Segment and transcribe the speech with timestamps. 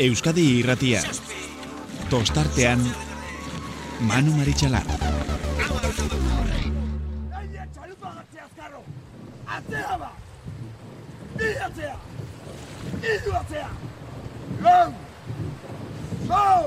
[0.00, 1.02] Euskadi irratia.
[2.08, 2.80] Tostartean,
[4.08, 4.86] Manu Maritxalar.
[9.56, 10.10] Atzea ba!
[11.36, 11.96] Bi atzea!
[13.12, 13.70] Idu atzea!
[14.64, 14.90] Lau!
[16.30, 16.64] Zau!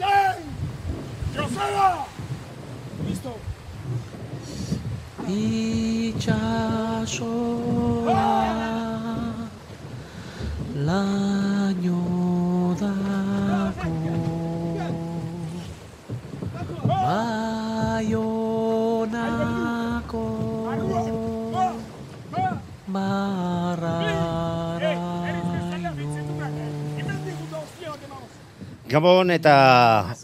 [0.00, 0.38] Zen!
[1.36, 1.90] Joseba!
[3.04, 3.34] Listo!
[5.28, 6.50] Itxasoa
[10.86, 12.00] laino
[12.80, 13.94] dako
[16.86, 18.20] Baionako
[29.00, 29.52] Gabon eta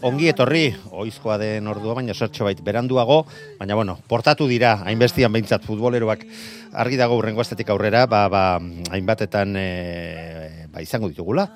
[0.05, 3.23] ongi etorri, oizkoa den ordua, baina sortxo bait beranduago,
[3.57, 6.21] baina bueno, portatu dira, hainbestian behintzat futboleroak
[6.77, 8.43] argi dago urrengo estetik aurrera, ba, ba,
[8.93, 9.65] hainbatetan e,
[10.69, 11.47] ba, izango ditugula,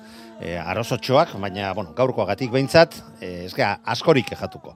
[0.42, 4.74] e, arrozotxoak, baina bueno, gaurkoagatik behintzat, e, ez askorik ejatuko.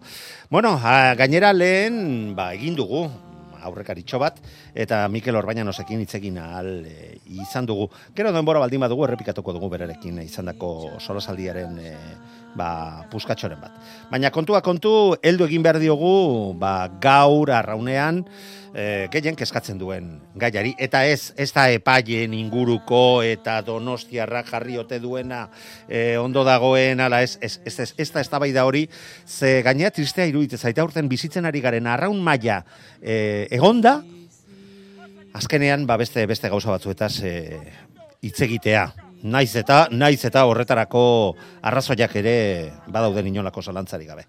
[0.48, 3.08] Bueno, a, gainera lehen ba, egin dugu,
[3.66, 4.40] aurrekaritxo bat,
[4.74, 7.90] eta Mikel Orbañanosekin hitzekin ahal e, izan dugu.
[8.16, 11.94] Gero denbora baldin badugu errepikatuko dugu berarekin izandako solasaldiaren e,
[12.56, 13.74] ba, puskatxoren bat.
[14.10, 14.90] Baina kontua kontu,
[15.22, 18.22] heldu egin behar diogu ba, gaur arraunean,
[18.76, 24.98] e, gehien keskatzen duen gaiari, eta ez ez da epaien inguruko eta donostiarra jarri ote
[25.00, 25.46] duena
[25.88, 28.86] e, ondo dagoen, ala ez, ez, ez, ez, ez da ez da hori,
[29.26, 32.62] ze gainea tristea iruditzen zaita urten bizitzen ari garen arraun maila
[33.00, 34.00] e, egonda,
[35.36, 37.34] azkenean ba beste beste gauza batzuetaz e,
[38.22, 39.05] hitz egitea.
[39.22, 41.02] Naiz eta naiz eta horretarako
[41.62, 42.36] arrazoiak ere
[42.92, 44.26] badauden inolako zalantzari gabe.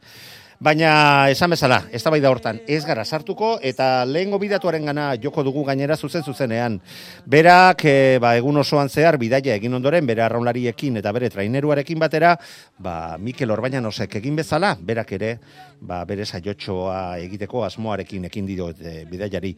[0.58, 5.64] Baina esan bezala, ez da hortan, ez gara sartuko, eta lehen gobidatuaren gana joko dugu
[5.64, 6.80] gainera zuzen zuzenean.
[7.28, 12.36] Berak, e, ba, egun osoan zehar, bidaia egin ondoren, bere arraunlariekin eta bere traineruarekin batera,
[12.80, 15.38] ba, Mikel Orbaina nosek egin bezala, berak ere,
[15.80, 19.54] ba, bere saiotxoa egiteko asmoarekin ekin dio e, bidaiari.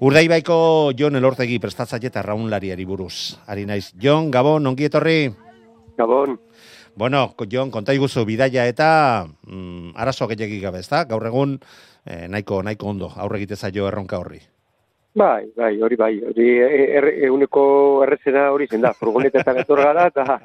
[0.00, 3.38] Urdai baiko Jon Elortegi prestatzaile eta arraunlariari buruz.
[3.46, 5.30] Ari naiz, Jon, Gabon, ongi etorri?
[5.96, 6.40] Gabon.
[6.96, 11.04] Bueno, Jon, konta iguzu bidaia eta mm, arazo gehiagik gabe, ezta?
[11.04, 11.58] Gaur egun
[12.04, 14.40] eh, nahiko nahiko ondo aurre egite zaio erronka horri.
[15.10, 16.44] Bai, bai, hori bai, hori
[17.26, 17.62] eguneko
[18.04, 20.36] er, errezena hori zen da, furgonetetan etor gara, eta,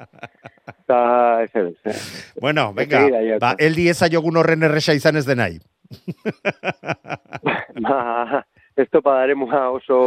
[0.72, 0.98] eta,
[1.44, 2.32] ez ez.
[2.42, 3.04] Bueno, venga,
[3.38, 5.60] ba, eldi ez aiogun horren erresa izan ez denai.
[7.86, 8.42] ba,
[8.74, 9.22] ez topa
[9.70, 10.00] oso,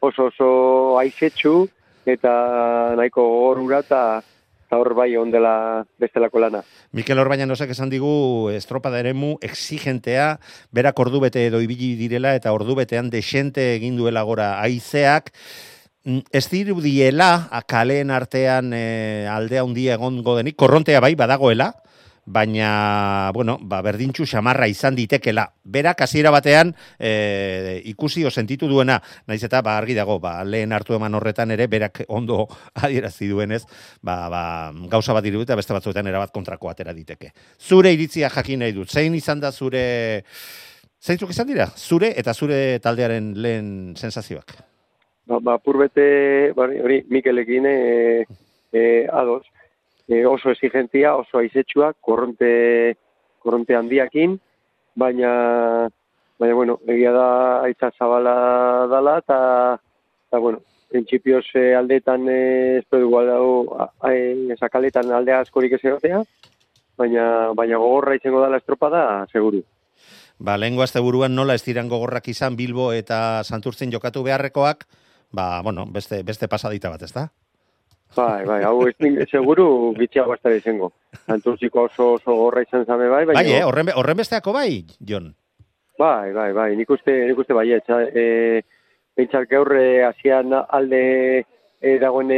[0.00, 0.48] oso, oso
[0.98, 1.68] aizetxu,
[2.06, 2.32] eta
[2.96, 4.22] nahiko horura, eta,
[4.72, 6.62] eta hor bai ondela bestelako lana.
[6.96, 10.38] Mikel Orbaina nosak esan digu estropada eremu exigentea,
[10.72, 15.28] berak ordu bete edo ibili direla eta ordu betean desente egin duela gora aizeak,
[16.04, 21.74] mm, Ez dirudiela, kaleen artean e, aldea hundia egon godenik, korrontea bai badagoela,
[22.24, 25.48] baina, bueno, ba, berdintxu xamarra izan ditekela.
[25.64, 30.72] Berak, hasiera batean, e, ikusi o sentitu duena, naiz eta, ba, argi dago, ba, lehen
[30.72, 32.46] hartu eman horretan ere, berak ondo
[32.82, 33.64] adierazi duenez,
[34.02, 34.42] ba, ba,
[34.90, 37.32] gauza bat dirudu eta beste batzuetan erabat kontrako atera diteke.
[37.58, 39.82] Zure iritzia jakin nahi dut, zein izan da zure...
[41.02, 41.64] Zeintzuk izan dira?
[41.74, 44.52] Zure eta zure taldearen lehen sensazioak?
[45.26, 49.42] Ba, ba purbete, ba, hori, Mikelekin, e, e, ados,
[50.08, 52.96] e, oso exigentia, oso aizetxua, korronte,
[53.42, 54.38] korronte handiakin,
[54.94, 55.88] baina,
[56.38, 57.28] baina, bueno, egia da
[57.68, 59.38] aitza zabala dala, eta,
[60.28, 60.62] eta bueno,
[60.92, 62.40] prinsipioz e, aldeetan e,
[62.80, 63.46] ez dugu aldau,
[64.56, 66.22] esakaletan aldea askorik ez egotea,
[66.98, 67.26] baina,
[67.56, 69.62] baina gogorra izango dala estropada, seguru.
[70.42, 74.86] Ba, lehen buruan nola ez diran gogorrak izan Bilbo eta Santurtzen jokatu beharrekoak,
[75.30, 77.28] ba, bueno, beste, beste pasadita bat, ez da?
[78.16, 78.94] Bai, bai, hau ez
[79.30, 80.90] seguru bitxiago ez da izango.
[81.32, 83.24] Anturtziko oso, oso gorra izan zame bai.
[83.30, 85.32] Bai, eh, horren, horren besteako bai, Jon?
[85.98, 88.62] Bai, bai, bai, nik uste, nik uste bai, etxa, e,
[89.16, 91.02] pentsar geurre hasian alde
[91.80, 92.32] e, dagoen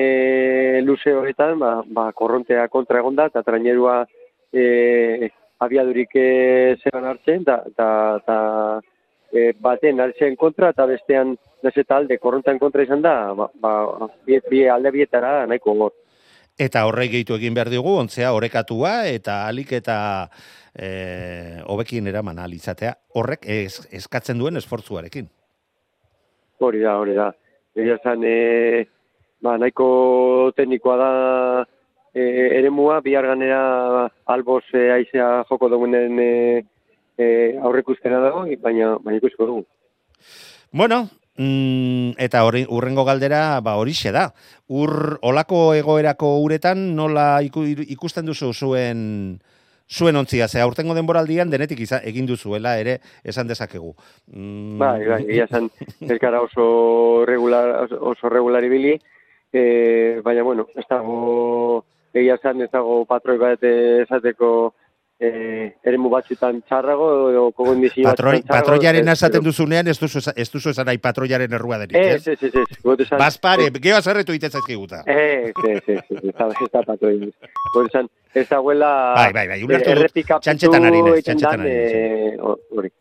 [0.87, 4.03] luze horretan, ba, ba, korrontea kontra egonda, eta trainerua
[4.53, 5.31] e,
[5.65, 6.29] abiadurik e,
[6.82, 8.81] zeban hartzen, eta
[9.35, 11.35] e, baten hartzen kontra, eta bestean
[11.67, 15.95] nese talde korrontan kontra izan da, ba, ba bi, alde bietara nahiko gor.
[16.55, 19.97] Eta horrek gehitu egin behar dugu, ontzea orekatua eta alik eta
[20.71, 20.89] e,
[21.67, 25.27] hobekin eraman alizatea, horrek ez, eskatzen duen esfortzuarekin.
[26.63, 27.33] Hori da, hori da.
[27.75, 28.85] Egia zan, e,
[29.43, 31.11] ba, nahiko teknikoa da
[32.15, 32.23] e,
[32.61, 36.31] ere mua, bihar ganera alboz e, aizea joko dugunen e,
[37.19, 39.64] e, aurrekuztena dago, baina, baina ikusiko dugu.
[40.72, 44.28] Bueno, mm, eta hori, urrengo galdera ba horixe da.
[44.69, 49.38] Ur olako egoerako uretan nola iku, ikusten duzu zuen
[49.88, 53.94] zuen ontzia, ze aurtengo denboraldian denetik iza, egin duzuela ere esan dezakegu.
[54.32, 54.78] Mm.
[54.81, 55.69] Bai, bai, egia esan
[56.00, 58.96] ez gara oso regular, oso, oso regular ibili,
[59.52, 61.84] e, baina bueno, ez dago,
[62.14, 64.75] egia esan ez dago patroi bat esateko
[65.25, 70.88] eh eremu batzuetan txarrago edo kogondizio Patroi, patroiaren esaten duzunean ez duzu ez duzu esan
[70.91, 72.29] nahi patroiaren errua denik, ez?
[72.29, 73.00] Ez, ez, ez.
[73.06, 73.11] ez.
[73.19, 75.03] Baspare, geo azerretu ite zaizkiguta.
[75.06, 77.17] Ez, ez, ez, ez, ez, ez, da patroi.
[77.75, 82.37] Gote esan, ez dagoela bai, bai, bai, ulertu dut, txantxetan harine, txantxetan harine.
[82.75, 82.93] Hori,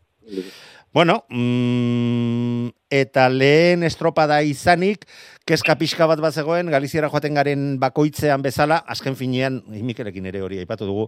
[0.93, 5.07] Bueno, mm, eta lehen estropada izanik,
[5.49, 10.59] kezka pixka bat bat zegoen, Galiziara joaten garen bakoitzean bezala, azken finean, Mikelekin ere hori
[10.61, 11.07] aipatu dugu,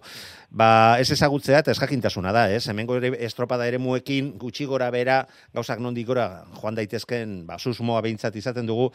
[0.49, 2.63] ba, ez ezagutzea eta eskakintasuna da, ez?
[2.71, 5.21] Hemengo ere estropada ere muekin, gutxi gora bera,
[5.53, 6.27] gauzak nondik gora,
[6.57, 8.89] joan daitezken, ba, susmoa behintzat izaten dugu,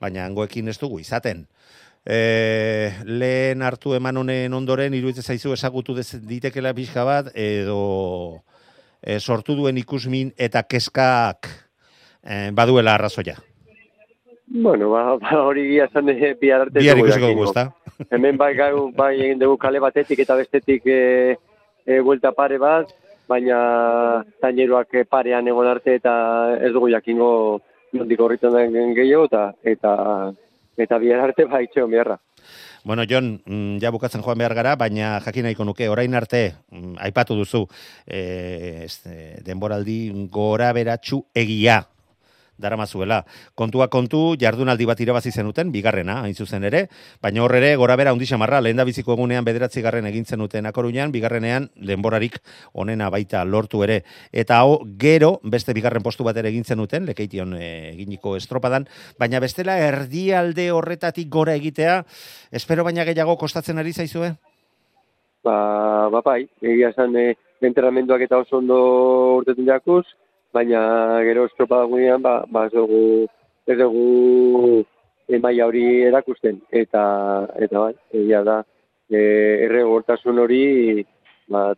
[0.00, 1.46] baina hangoekin ez dugu izaten.
[2.04, 5.96] E, lehen hartu eman honen ondoren, iruditzen zaizu ezagutu
[6.28, 8.44] ditekela pixka bat, edo
[9.00, 11.63] e, sortu duen ikusmin eta kezkak
[12.24, 13.36] e, baduela arrazoia.
[14.46, 16.80] Bueno, ba, ba hori gia zan e, eh, bihar arte.
[16.80, 17.70] Bihar ikusiko dugu, ezta?
[18.12, 21.36] Hemen bai gau, bai egin dugu kale batetik eta bestetik e,
[21.86, 22.90] e, buelta pare bat,
[23.28, 26.14] baina taineruak parean egon arte eta
[26.60, 27.30] ez dugu jakingo
[27.94, 29.94] nondik horritzen den gehiago eta eta
[30.76, 32.18] eta bihar arte bai txeon biharra.
[32.84, 36.98] Bueno, Jon, mm, ja bukatzen joan behar gara, baina jakin nahiko nuke, orain arte, mm,
[37.06, 37.62] aipatu duzu,
[38.04, 38.84] e,
[39.40, 41.80] denboraldi gora beratxu egia,
[42.58, 43.24] daramazuela.
[43.54, 46.86] Kontua kontu, jardunaldi bat irabazi zenuten, bigarrena, hain zuzen ere,
[47.22, 50.66] baina horre ere, gora bera undi xamarra, lehen da biziko egunean bederatzi garren egin zenuten
[50.70, 52.38] akorunean, bigarrenean, denborarik
[52.72, 54.02] onena baita lortu ere.
[54.32, 59.40] Eta ho, gero, beste bigarren postu bat ere egin zenuten, lekeition e, eginiko estropadan, baina
[59.42, 62.02] bestela erdialde horretatik gora egitea,
[62.52, 64.34] espero baina gehiago kostatzen ari zaizue?
[65.44, 67.34] Ba, ba, bai, egia esan, e,
[67.64, 68.78] enteramenduak eta oso ondo
[69.40, 70.04] urtetun jakuz,
[70.54, 70.80] baina
[71.26, 73.26] gero estropa dagoenean ba, ba ez dugu
[73.66, 74.84] ez dugu
[75.28, 77.04] emaia hori erakusten eta
[77.66, 78.62] eta bai egia da
[79.10, 79.20] e,
[79.66, 81.04] erre gortasun hori
[81.48, 81.72] ba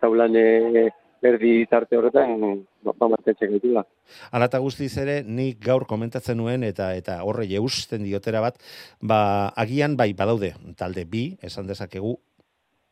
[0.00, 0.90] taulan e,
[1.24, 2.36] erdi tarte horretan
[2.84, 3.84] ba, ba martetzen ditula.
[4.30, 8.60] Hala ta guztiz ere nik gaur komentatzen nuen eta eta horre jeusten diotera bat
[9.00, 12.18] ba agian bai badaude talde bi esan dezakegu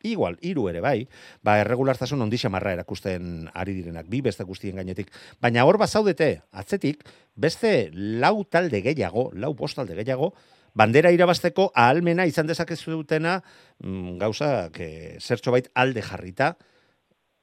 [0.03, 1.07] igual, iru ere bai,
[1.41, 5.09] ba, erregulartasun ondixa marra erakusten ari direnak, bi beste guztien gainetik.
[5.41, 7.03] Baina hor bazaudete, atzetik,
[7.35, 10.33] beste lau talde gehiago, lau postalde gehiago,
[10.75, 13.39] bandera irabasteko ahalmena izan dezakezu dutena,
[13.79, 16.55] mm, gauza, que zertxo bait alde jarrita,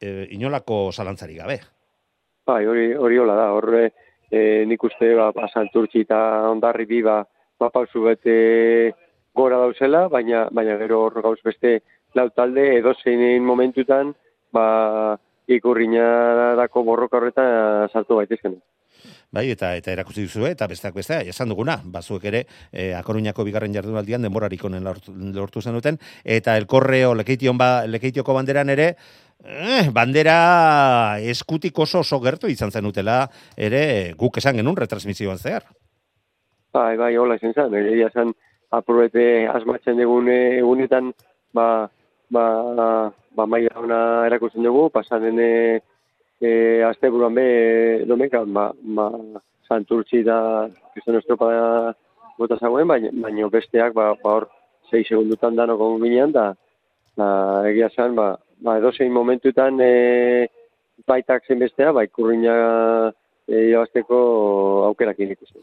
[0.01, 1.61] e, inolako zalantzari gabe.
[2.47, 3.93] Bai, hori, hori hola da, horre,
[4.31, 7.23] e, nik uste, ba, pasanturtxi eta ondarri bi, ba,
[7.59, 8.93] ba pausu bete
[9.35, 11.81] gora dauzela, baina, baina gero hor gauz beste
[12.15, 14.15] lau talde edo zein momentutan
[14.53, 15.19] ba,
[15.51, 18.61] ikurriñarako borroka horretan sartu baitezken.
[19.31, 22.41] Bai, eta eta erakutsi duzu eta besteak beste, esan duguna, bazuek ere,
[22.73, 28.75] e, Akoruñako bigarren jardunaldian denborarik honen lortu zenuten eta el correo lekeition ba, lekeitioko banderan
[28.75, 28.89] ere
[29.45, 33.23] eh, bandera eskutik oso oso gertu izan zenutela
[33.57, 35.65] ere guk esan genuen retransmisioan zehar.
[36.75, 38.35] Bai, bai, hola izan zen, egia zen
[38.75, 41.15] aprobete asmatzen egun egunetan
[41.55, 41.89] ba,
[42.31, 45.81] ba, ba maila ona erakusten dugu, pasanen e,
[46.41, 46.51] e,
[46.87, 47.47] azte buruan be,
[48.07, 49.11] domeka, ba, ba,
[49.69, 51.93] santurtzi da, kriston estropa da,
[52.39, 54.49] bota zagoen, baina, baina besteak, ba, ba hor,
[54.91, 56.47] sei segundutan dano gongo ginean, da,
[57.19, 57.29] da,
[57.71, 58.33] egia zan, ba,
[58.63, 60.47] ba, edo zein momentutan, e,
[61.07, 62.55] baitak zen bestea, ba, ikurriña,
[63.51, 65.63] e, aukerak ikusten.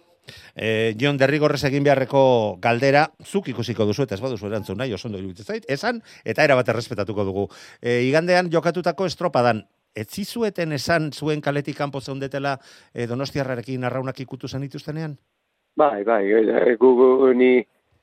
[0.55, 5.07] Eh, Jon Derrigorrez egin beharreko galdera, zuk ikusiko duzu eta ez baduzu erantzun nahi, oso
[5.07, 7.47] ondo zait, esan, eta era bat errespetatuko dugu.
[7.81, 9.63] E, igandean jokatutako estropadan,
[9.95, 12.57] ez zizueten esan zuen kaletik kanpo zeundetela
[12.93, 15.17] e, donostiarrarekin arraunak ikutu zen ituztenean?
[15.77, 17.57] Bai, bai, e, gu, gu, ni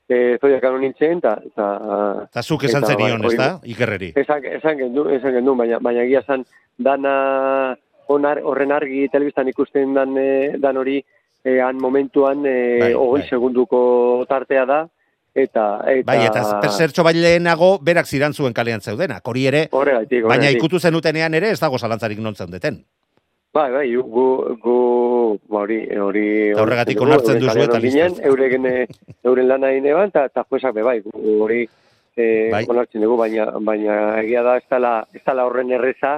[0.09, 1.37] e, zoiak anu nintzen, eta...
[2.25, 4.13] Eta zuk esan zenion, bai, ez da, ikerreri?
[4.15, 6.45] Esan, esan gendu, esan gendu, baina, baina gia zan,
[6.79, 7.75] dana
[8.07, 10.99] onar, horren argi telebistan ikusten dan, e, dan hori,
[11.43, 13.29] e, han momentuan e, bai, ogoi bai.
[13.29, 13.79] segunduko
[14.29, 14.81] tartea da,
[15.33, 15.65] eta...
[15.91, 20.79] eta bai, eta zertxo bai lehenago berak ziran zuen kalean zeudenak, hori ere, baina ikutu
[20.79, 22.83] zenutenean ere ez dago zalantzarik nontzen deten.
[23.55, 24.25] Bai, bai, gu,
[24.59, 24.75] gu,
[25.47, 26.27] ba, hori, hori...
[26.59, 28.19] Horregatik onartzen duzu eta listo.
[28.27, 28.67] Euren,
[29.23, 30.97] euren lana ine ban, eta juezak be, bai,
[31.39, 31.61] hori
[32.17, 32.65] e, bai.
[32.67, 36.17] onartzen dugu, baina, baina egia da ez dala, ez dala horren erreza,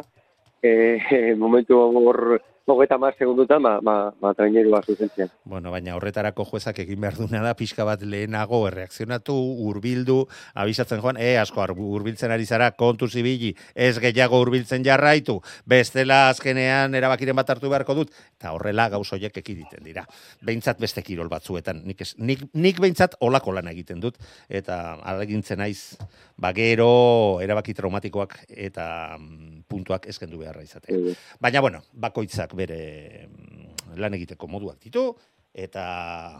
[0.67, 5.29] e, momentu hor hogeita mar segundutan, ba, ba, ba traineru bat zuzentzian.
[5.47, 10.17] Bueno, baina horretarako juezak egin behar duna da, pixka bat lehenago erreakzionatu, hurbildu,
[10.59, 16.95] abisatzen joan, e, asko, hurbiltzen ari zara, kontu zibili, ez gehiago hurbiltzen jarraitu, bestela azkenean
[16.99, 20.03] erabakiren bat hartu beharko dut, eta horrela gauz horiek ekiditen dira.
[20.43, 24.19] Behintzat beste kirol batzuetan, nik, ez, nik, nik behintzat olako lan egiten dut,
[24.49, 25.95] eta alegintzen naiz,
[26.35, 30.95] ba gero erabaki traumatikoak eta mm, puntuak eskendu beharra izatea.
[30.95, 35.09] Eh, Baina, bueno, bakoitzak bere mm, lan egiteko moduak ditu,
[35.53, 36.39] eta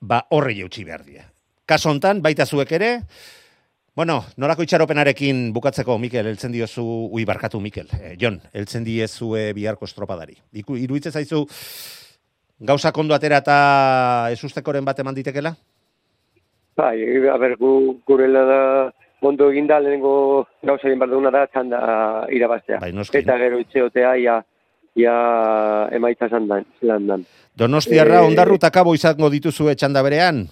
[0.00, 1.24] ba horre jautsi behar die.
[1.66, 2.90] Kaso hontan, baita zuek ere,
[3.96, 9.88] bueno, nolako itxaropenarekin bukatzeko, Mikel, heltzen diozu, ui, barkatu, Mikel, eh, Jon, heltzen diezue biharko
[9.88, 10.36] estropadari.
[10.60, 11.46] Iku, iruitze zaizu,
[12.60, 13.56] gauza kondo atera eta
[14.36, 15.56] ezustekoren bat eman ditekela?
[16.76, 17.00] Bai,
[17.32, 17.72] a ber, gu,
[18.06, 18.60] gurela da,
[19.20, 21.80] ondo eginda, lehenengo gauza egin behar duguna da, txanda
[22.30, 22.78] irabaztea.
[22.82, 22.92] Bai.
[23.20, 24.36] Eta gero itxeotea, ia,
[24.96, 25.16] ia
[25.96, 27.24] emaitza zandan, zelandan.
[27.56, 30.46] Donostiarra Eh, ondarru eta kabo izango dituzue txanda berean?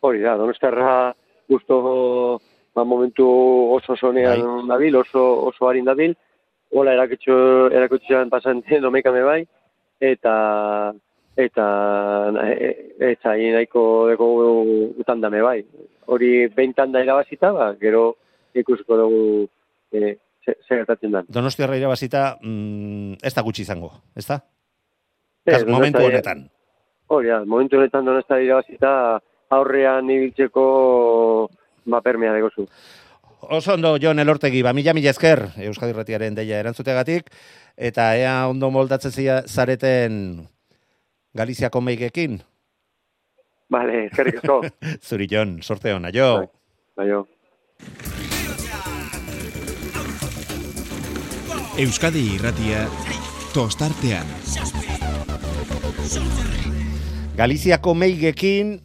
[0.00, 1.12] Hori da, donostarra
[1.48, 2.40] justo
[2.74, 3.26] ba, momentu
[3.76, 4.66] oso sonean Bai.
[4.68, 6.14] dabil, oso, oso harin dabil,
[6.72, 9.44] hola eraketxo, eraketxoan pasan domekame bai,
[10.00, 10.92] eta
[11.36, 11.66] eta
[12.46, 12.70] e,
[13.12, 14.28] eta e, nahiko deko
[15.00, 15.60] utan dame bai.
[16.10, 18.16] Hori beintan da irabazita, ba, gero
[18.54, 19.48] ikusiko dugu
[19.92, 21.26] e, ze- zer gertatzen den.
[21.28, 24.40] Donostiarra irabazita mm, ez da gutxi izango, ez da?
[25.46, 26.48] Eh, Kas, momentu honetan.
[27.10, 29.20] Hori da, momentu honetan donostia irabazita
[29.50, 30.64] aurrean ibiltzeko
[31.86, 32.66] ba, permea degozu.
[33.40, 37.30] Oso ondo, Jon Elortegi, ba, mila mila esker, Euskadi Ratiaren deia erantzutegatik,
[37.76, 39.14] eta ea ondo moldatzen
[39.48, 40.46] zareten
[41.36, 42.40] Galiziako meikekin.
[43.70, 44.62] Vale, eskerrik asko.
[45.06, 46.30] Zuri, Jon, sorte hona, jo.
[46.40, 46.48] Bai.
[46.96, 47.26] Baio.
[51.78, 52.82] Euskadi irratia
[53.54, 54.26] tostartean.
[57.38, 58.80] Galiziako meigekin,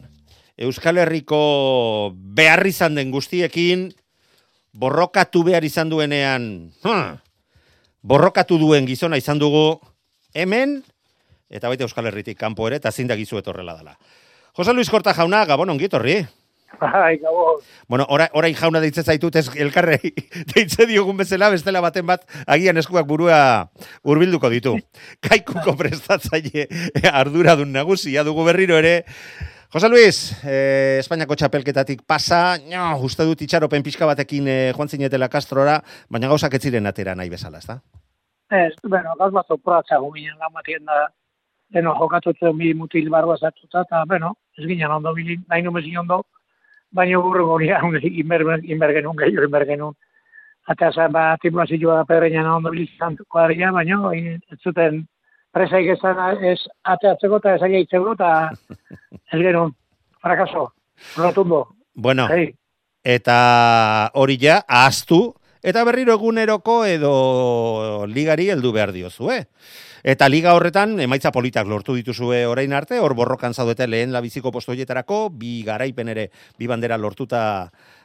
[0.56, 3.90] Euskal Herriko behar izan den guztiekin,
[4.72, 7.18] borrokatu behar izan duenean, huh,
[8.06, 9.80] borrokatu duen gizona izan dugu,
[10.32, 10.78] hemen,
[11.50, 13.96] eta baita Euskal Herritik kanpo ere, eta zin da gizuet horrela dela.
[14.56, 16.20] Jose Luis Korta jauna, gabon ongi etorri.
[16.80, 17.18] Bai,
[17.88, 20.12] Bueno, ora, orain jauna deitzen zaitut ez elkarrei
[20.54, 23.68] deitze diogun bezala, bestela baten bat agian eskuak burua
[24.02, 24.74] hurbilduko ditu.
[25.24, 26.66] Kaikuko prestatzaile
[27.12, 29.04] arduradun nagusia dugu berriro ere.
[29.72, 35.28] Jose Luis, eh, Espainiako txapelketatik pasa, no, uste dut itxaropen pixka batekin eh, joan zinetela
[35.28, 37.80] Kastrora, baina gauzak ez ziren atera nahi bezala, ezta?
[38.50, 41.08] ez, bueno, gauz bat zoporatza guminen lan batien da,
[41.72, 46.22] deno jokatutzen bi mutil barba zartuta, eta, bueno, ez ginen ondo bilin, nahi numezin ondo,
[46.92, 47.70] baina burru gori
[48.20, 49.94] inber, inber genuen, gehiago inber genuen.
[50.70, 55.04] Eta zen, ba, tripulazioa perreinan ondo bilizan kuadrilla, baina ez zuten
[55.54, 58.50] presaik ezan ez ateatzeko eta ez aitzeko, eta
[59.32, 59.72] ez genuen,
[60.20, 60.72] frakaso,
[61.16, 62.50] rotundo, Bueno, hei.
[63.04, 65.34] eta hori ja, ahaztu,
[65.66, 69.40] eta berriro eguneroko edo ligari heldu behar diozue.
[70.06, 74.70] Eta liga horretan emaitza politak lortu dituzue orain arte, hor borrokan zaudete lehen labiziko posto
[74.70, 77.42] horietarako, bi garaipen ere, bi bandera lortuta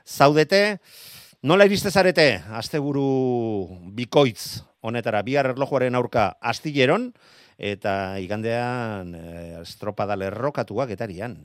[0.07, 0.79] zaudete.
[1.45, 7.11] Nola iriste zarete, asteburu bikoitz honetara, bihar erlojuaren aurka astilleron,
[7.61, 11.37] eta igandean eh, estropada lerrokatuak etarian.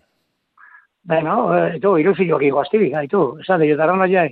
[1.05, 4.31] Bueno, eh, itu, ilusioak iguaztibik, haitu, esan dira, daran jai.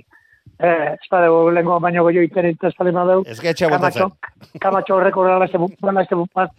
[0.57, 3.23] Eh, ez da dugu lehenko baino goio iten ez da badu.
[3.27, 4.07] Ez getxe botatzen.
[4.07, 6.51] Kamatxo, kamatxo horreko horrela este, horrela este bat,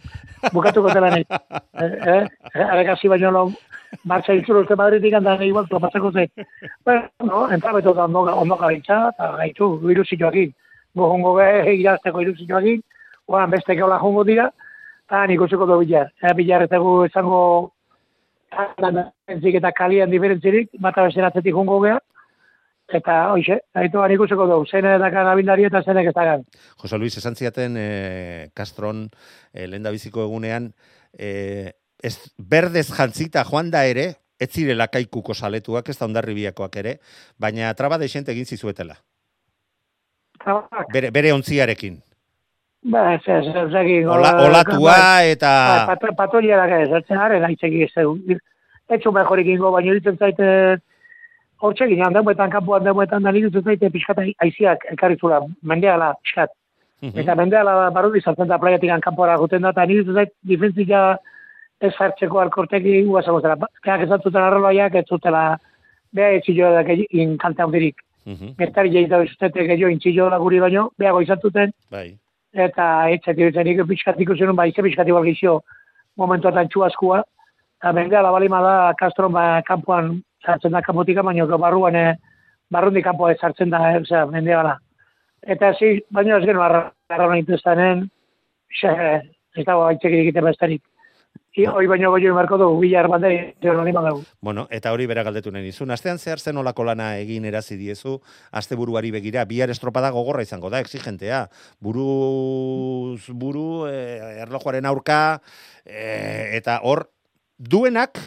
[0.53, 1.25] bukatuko dela nahi.
[1.81, 3.41] Eh, eh, arekasi baino lo,
[4.03, 6.27] marcha itzuru uste Madridik andan igual topatzeko ze.
[6.85, 10.53] Bueno, no, entrabeto da ondo, ondo gaitza, eta gaitu, ilusioakin.
[10.95, 12.83] Gohongo ge, irazteko ilusioakin,
[13.27, 14.51] oan beste geola jongo dira,
[15.07, 16.11] eta nik utziko du bilar.
[16.21, 17.71] Eh, bilar ez dugu esango
[18.51, 21.97] eta kalian diferentzirik, bata beste atzetik jongo gea,
[22.87, 26.45] eta hoxe, haitu harik utziko dugu, zene dakan abindari eta zenek ez dakan.
[26.81, 29.09] Jose Luis, esan ziaten eh, Castron
[29.53, 30.71] eh, lehen biziko egunean,
[31.17, 36.99] eh, ez, berdez jantzita joan da ere, ez zirela kaikuko saletuak, ez da ondarribiakoak ere,
[37.37, 38.95] baina traba deixente egin zizuetela,
[40.37, 41.97] Trabak, bere, bere ontziarekin.
[42.87, 45.51] ba, ez, ez, ez, egin, Ola, olatua eta...
[45.89, 48.37] bai, pat, patolia da ez, ez garen aitzegi ez dugu.
[48.87, 50.77] Etxu mejorik ingo, baina ditzen zaite,
[51.61, 56.53] hortxe ginen, demuetan, kampuan demuetan, da ditzen zaite pixkat aiziak elkarrizula, mendeala, pixkat.
[57.01, 57.19] Mhm.
[57.21, 61.17] Eta mendeala barudi sartzen da playatik kanpora guten da, eta nire ditzen zait, difentzia
[61.81, 63.57] ez hartzeko alkorteki guazako zera.
[63.83, 65.57] Keak ez zuten arroloiak, ez zutela,
[66.13, 68.01] beha ez zilo da inkalte handirik.
[68.25, 72.17] Mhm, Gertari jeita bezutete gehiago intzilo guri baino, beha goizatuten, Bai.
[72.53, 75.61] eta etxet irutzen pixkat ikusen, ba, ize pixkat igual gizio
[76.17, 77.23] momentuatan txuaskua,
[77.79, 82.15] eta benga, labalima da, Castro, ba, kampuan sartzen da kanpotika, baina barruan, e,
[82.71, 84.75] barrundi kanpoa ez sartzen da, e, osea, mendea gara.
[85.55, 87.43] Eta zi, baina ez geno, arra, arra nahi
[88.77, 88.93] xe,
[89.55, 90.83] ez dago aitzek egiten bestarik.
[91.57, 94.19] I, hoi baino goio marko du, bilar bandei, dugu.
[94.45, 95.89] Bueno, eta hori bera galdetu nahi nizun.
[95.89, 98.19] Astean zehar zen olako lana egin erazi diezu,
[98.51, 101.47] aste buruari begira, bihar estropada gogorra izango da, exigentea.
[101.81, 105.41] Buru, buru, eh, erlojuaren aurka,
[105.85, 107.07] eh, eta hor,
[107.57, 108.21] duenak,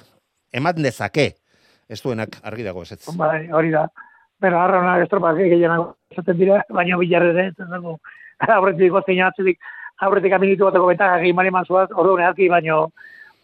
[0.51, 1.37] emat dezake,
[1.91, 3.17] ez duenak argi dago ez ez.
[3.19, 3.89] Bai, hori da.
[4.41, 7.99] Pero harra una estropa gehienago esaten dira, baina bilar ere, ez dago.
[8.57, 9.59] Aurretik goztein atzetik,
[10.07, 12.87] aurretik aminitu bateko beta, egin mani manzuaz, orduan ehalki, baino,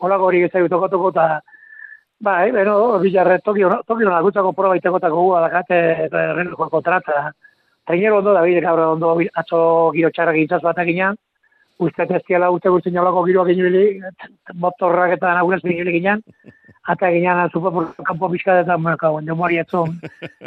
[0.00, 1.43] holako hori gezai tokatuko, eta,
[2.25, 7.26] bai, beno, bilarre, toki hona gutzako proba itekotako gu, adakate, erreneko kontrata,
[7.87, 9.59] Trainero ondo, David, gaur ondo, atzo
[9.95, 11.15] giro txarra gintzaz bat eginan,
[11.78, 14.00] uste testiala uste guztien jolako giroak inibili,
[14.54, 16.25] motorrak eta nagunez inibili ginen,
[16.92, 19.97] eta ginean azupo campo bizka eta merka, ondo mori etzon,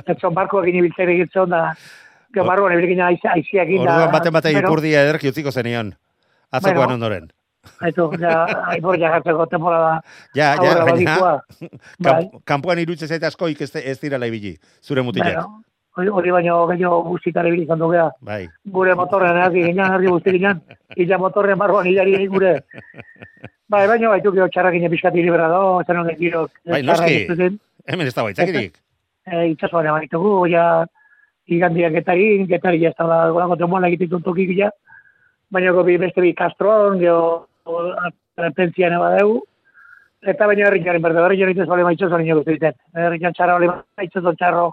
[0.05, 1.63] etzon barko egin ibiltzen egitzen da,
[2.29, 3.89] Gero barruan ebile ginen aiziak inda.
[3.95, 5.95] Orduan baten baten ipurdia ederki utziko zenion.
[6.53, 7.29] Atzakoan bueno, ondoren.
[7.85, 8.33] Aitu, ja,
[8.73, 9.97] aipur jakartzeko temporada.
[10.37, 11.15] Ja, ja, baina,
[12.05, 12.21] bai.
[12.51, 15.35] kampuan irutze zaita asko ez, ez dira laibili, zure mutilek.
[15.35, 15.61] Bueno,
[16.07, 18.09] hori baino gehiago guztikare ibili izan dugea.
[18.21, 18.43] Bai.
[18.77, 20.61] Gure motorren erdi ginen, erdi guzti ginen.
[20.95, 22.53] Ila motorren barruan hilari gure.
[23.69, 26.47] Bai, baino, baitu gero txarra gine pixkat iribera do, zen honek giro.
[26.65, 27.25] Bai, noski,
[27.85, 28.77] hemen ez da baitzakirik.
[29.29, 30.63] E, itxasuan ebaitugu, ja,
[31.53, 34.71] igandiak getari, getari ez da golako temoan egitik toki gila,
[35.53, 37.45] baina gobi beste bi Castron, geho,
[38.55, 39.43] pentzia neba dugu,
[40.33, 42.73] eta baina herri jaren berde, herri jaren itez bale maitxo zan inogu ziten.
[42.95, 44.65] Herri jaren txarra zan txarro,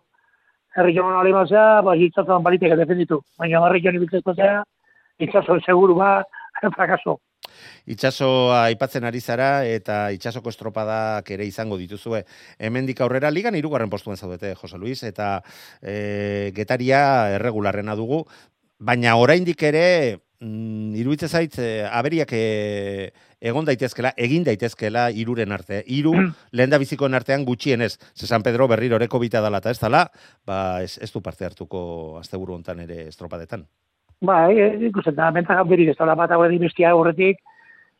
[0.76, 4.60] herri jaren bale maitxo ba, hitzazan balitek defenditu, baina herri jaren bitzezko zea,
[5.22, 6.10] hitzazan seguru ba,
[6.76, 7.18] frakaso.
[7.86, 12.24] Itxasoa aipatzen ari zara eta itxasoko estropadak ere izango dituzue.
[12.58, 15.40] Hemendik aurrera ligan hirugarren postuen zaudete, Jose Luis, eta
[15.80, 17.00] e, getaria
[17.36, 18.24] erregularrena dugu,
[18.78, 19.86] baina oraindik ere
[20.40, 25.82] mm, iruditzen zait e, aberiak e, egon daitezkela, egin daitezkela iruren arte.
[25.86, 26.14] Iru
[26.52, 30.06] lehen da bizikoen artean gutxienez, ze San Pedro berriro oreko bita dala eta ez dala,
[30.46, 33.66] ba, ez, ez du parte hartuko asteburu hontan ere estropadetan.
[34.22, 37.38] Eh, ikusten da, bentak berik ez da bat hau bestia horretik,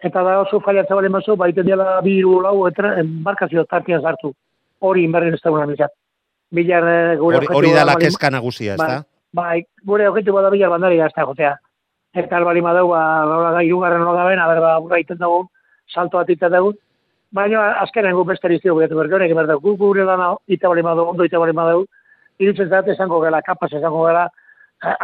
[0.01, 4.33] eta da oso faiatza bale mazu, baiten dela biru lau, eta embarkazio tartian zartu.
[4.81, 5.93] Hori inberren ez da guna bizat.
[6.51, 9.05] Bilar eh, gure hori, hori da la keska nagusia, ez da?
[9.33, 11.57] Bai, bai, gure objektu bada bilar bandari da, jotea.
[12.17, 15.43] Eta albali madau, ba, laura da, irugarren hori da ben, aber, ba, burra iten dago,
[15.93, 16.73] salto bat iten dago.
[17.37, 21.11] Baina, azkenen gu beste erizio, betu berke honek, berda, gu gure dana, ite bali madau,
[21.13, 21.83] ondo ite bali madau,
[22.41, 24.25] irutzen zate, esango gela, kapaz esango gela,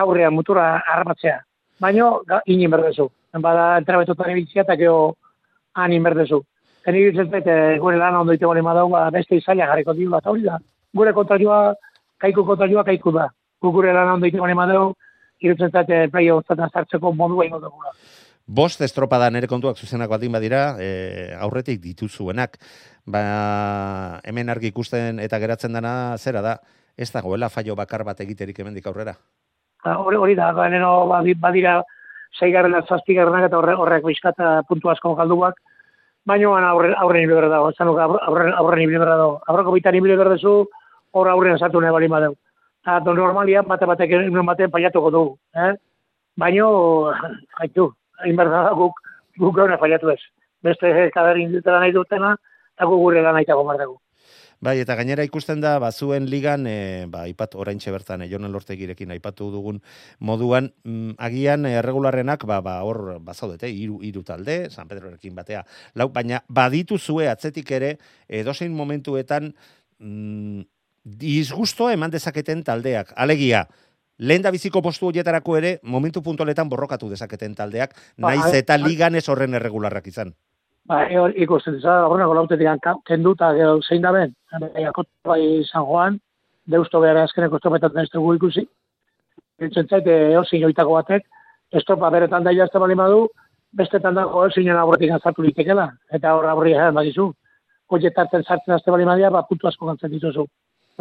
[0.04, 1.42] aurrean mutura armatzea.
[1.84, 2.08] Baina,
[2.46, 3.10] inin berdezu.
[3.44, 5.12] Bada, entrabetutan ebitzia eta geho
[5.76, 6.40] han inberdezu.
[6.84, 7.48] Zen iritzen zait,
[7.80, 10.56] gure lan ondo ite bale madau, ba, beste izaila jarriko diu bat hori da.
[10.96, 11.62] Gure kontarioa,
[12.24, 13.28] kaiku kontarioa kaiku da.
[13.60, 14.92] Gure lan ondo ite bale madau,
[15.42, 17.92] iritzen zait, play zaten zartzeko modua ingo dugu.
[18.46, 22.58] Bost estropada nere kontuak zuzenak baldin badira, e, aurretik dituzuenak.
[23.06, 26.56] Ba, hemen argi ikusten eta geratzen dana zera da,
[26.96, 29.14] ez dagoela faio bakar bat egiterik hemendik aurrera?
[29.82, 31.08] hori hori da, gainero
[31.40, 31.82] badira
[32.38, 35.58] zeigarren zazpigarrenak eta horrek horrek bizkata puntu asko galduak,
[36.26, 39.40] baina aurre, aurre nibli berda dago, zanuk aurre, aurre nibli berda dago.
[39.48, 40.54] Aurreko bitan nibli berda zu,
[41.12, 42.34] hor aurrean zatu nahi bali madeu.
[42.82, 45.34] Eta don normalia, bate batek egin batean paiatuko dugu.
[45.54, 45.72] Eh?
[46.34, 46.66] Baina,
[47.62, 47.92] haitu,
[48.24, 48.96] hain berda guk,
[49.38, 50.18] guk gauna paiatu ez.
[50.66, 52.32] Beste kaderin dutela nahi dutena,
[52.74, 53.62] eta guk gure da nahi tago
[54.62, 59.10] Bai, eta gainera ikusten da, bazuen ligan, e, ba, ipat oraintxe bertan, e, jonen lortegirekin
[59.10, 59.80] aipatu dugun
[60.20, 65.64] moduan, mm, agian erregularrenak, ba, ba, hor, bazaudete, iru, iru talde, San Pedro erekin batea,
[65.98, 67.96] lau, baina baditu zue atzetik ere,
[68.28, 69.50] edozein momentuetan,
[69.98, 70.62] mm,
[71.04, 73.66] disgustoa eman dezaketen taldeak, alegia,
[74.18, 79.14] lehen da biziko postu horietarako ere, momentu puntualetan borrokatu dezaketen taldeak, ba, naiz eta ligan
[79.18, 80.32] ez horren erregularrak izan.
[80.86, 84.34] Ba, e, ikusten za, horrenako lautetik kenduta gero zein da ben,
[85.24, 86.20] bai San Juan,
[86.66, 88.66] deusto behar azkeneko estropetan ez dugu ikusi.
[89.62, 91.26] Entzen zaite, eozin joitako batek,
[91.72, 93.28] estropa beretan daia ez bali madu,
[93.72, 97.32] bestetan dago eozinen aborretik azartu litekela, eta horra aborri jaren badizu.
[97.92, 100.46] Hoietartzen sartzen azte bali madia, ba, puntu asko gantzen dituzu.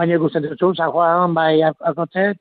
[0.02, 2.32] Baina ikusten dituzu, San Juan, bai, arkotzen,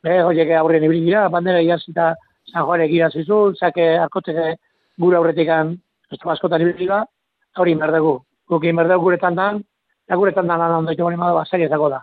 [0.00, 2.14] be, hoiek aurrien ibili dira, bandera iazita
[2.48, 4.56] San Juan egira zizu, zake arkotzen
[5.02, 5.74] gure aurretikan
[6.12, 7.02] Esto askotan ibili da,
[7.60, 8.14] hori inberdegu.
[8.52, 9.60] Guk inberdegu gure tandan,
[10.08, 12.00] eta gure tandan lan ondo ito balimado, ba, ezako da.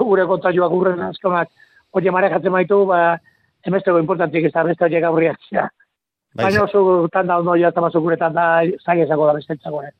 [0.00, 1.48] Gure kontaioak gurren azkonak,
[1.92, 3.18] oie mare jatzen maitu, ba,
[3.66, 5.66] emesteko importantik ez da beste horiek aurriak zira.
[6.34, 8.46] Bai, Baina oso tanda ondo joa eta mazo guretan da
[8.84, 9.82] zaila izango da bestentzako.
[9.88, 9.92] Eh?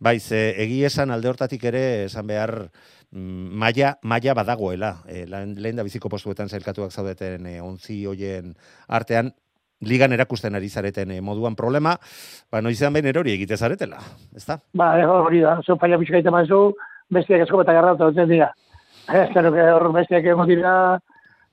[0.00, 2.54] bai, ze egi esan alde hortatik ere, esan behar,
[3.12, 4.96] maila, maila badagoela.
[5.08, 8.54] E, lehen, da biziko postuetan zailkatuak zaudeten e, ontzi hoien
[8.88, 9.32] artean,
[9.80, 11.96] ligan erakusten ari zareten e, moduan problema,
[12.52, 13.98] ba, noizean behin erori egite zaretela,
[14.36, 14.58] ezta?
[14.76, 16.74] Ba, eh, hori da, zo paia pixka egiten mazu,
[17.10, 18.50] bestiak esko eta garratu duten dira.
[19.08, 20.74] Eh, espero que hor bestiak egon dira,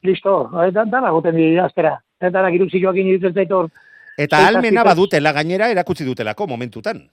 [0.04, 1.96] listo, eh, dan, dana goten dira, aztera.
[2.20, 3.70] Eh, Danak iruzioak iruditzen zait hor,
[4.18, 7.04] Eta almena badutela gainera erakutsi dutelako momentutan.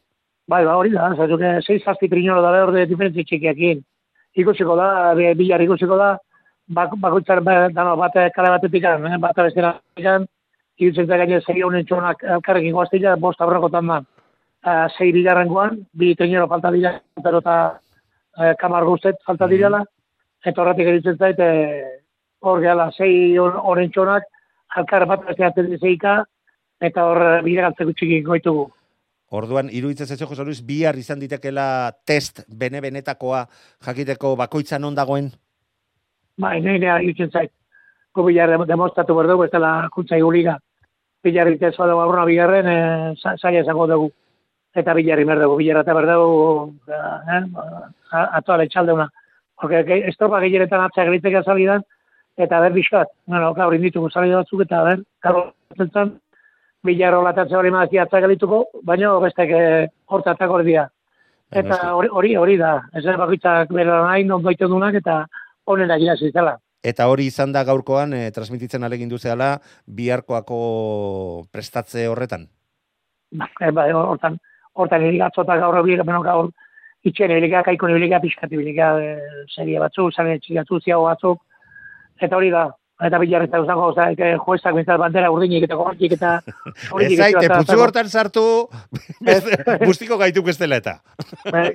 [0.48, 3.83] bai, ba, hori da, zaitu que sei zazpi trinolo da behar de diferentzi txikiakin.
[4.36, 6.16] Ikusiko da, be- bilar ikusiko da,
[6.68, 10.26] bak, bakoitzar ba, dano, bate kale batetik, eh, bata bestera ikan,
[10.78, 14.00] iruditzen zait gaine sei honen txonak elkarrekin goaztila, bost aurrekotan da.
[14.64, 17.56] Uh, sei bigarrengoan, bi trinero falta dira, pero eta
[18.38, 19.82] uh, kamar guztet falta direla,
[20.44, 21.98] eta horretik eritzen zait, eh,
[22.40, 24.24] hor gehala, hor- honen txonak,
[24.76, 26.24] alkar bat beste atzen zeika,
[26.80, 28.70] eta hor bideratzeko txiki goitugu.
[29.30, 33.46] Orduan, iruditzen zetxo, Jose Luis, bihar izan ditekela test bene-benetakoa
[33.87, 35.30] jakiteko bakoitza non dagoen?
[36.38, 37.50] Nahi nahi irutzen zait.
[38.14, 40.58] Bilar dem- demostratu behar dugu, ez dela kuntza iguliga.
[41.22, 44.10] Bilar egiten zua dugu aurruna bigarren, e, zaila izango dugu.
[44.74, 47.42] Eta bilarri behar dugu, bilarra eta behar dugu, eh,
[48.12, 49.08] atoa txaldeuna.
[49.60, 51.82] Porque estropa gehienetan atzak egiteke salidan,
[52.37, 53.08] eta ber bizkat.
[53.26, 56.20] Bueno, gaur inditugu salida batzuk, eta ber, gaur zentzen,
[56.84, 60.88] bilarro latatze hori mazia gelituko, baina bestek eh, hortatak hori dira.
[61.54, 65.24] Eta hori, hori, da, ez da bakoitzak bera nahi, non doitu dunak, eta
[65.70, 66.56] onena gira zizela.
[66.84, 70.58] Eta hori izan da gaurkoan, e, transmititzen alegin duzeala, biharkoako
[71.52, 72.48] prestatze horretan.
[73.32, 74.38] Ba, eh, ba, hortan,
[74.74, 76.50] hortan irigatzotak gaur hori, beno gaur,
[77.04, 81.40] itxen ibiliga, kaiko ibiliga, pixkat ibiliga, e, serie batzuk, zane txigatu ziago batzuk,
[82.20, 82.66] eta hori da,
[83.02, 86.37] eta bilarrita uzango, oza, e, joezak bintzat bandera urdinik eta gortik eta...
[87.02, 88.44] Ez zaite, putzu hortan sartu,
[89.88, 90.98] guztiko gaituk ez dela eta.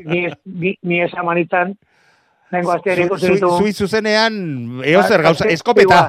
[0.05, 1.73] Ni, ni, ni esan manitzan,
[2.55, 3.49] nengo azteari ikusi Zu- ditu...
[3.59, 4.39] Zui zuzenean,
[4.87, 5.99] eozer gauza, Ba, eskopeta.